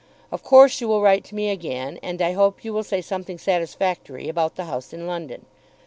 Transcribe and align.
Of 0.31 0.41
course 0.41 0.81
you 0.81 0.87
will 0.87 1.03
write 1.03 1.23
to 1.25 1.35
me 1.35 1.51
again, 1.51 1.99
and 2.01 2.23
I 2.23 2.31
hope 2.31 2.63
you 2.65 2.73
will 2.73 2.81
say 2.81 3.01
something 3.01 3.37
satisfactory 3.37 4.29
about 4.29 4.55
the 4.55 4.65
house 4.65 4.93
in 4.93 5.05
London. 5.05 5.45